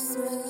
sweat. 0.00 0.49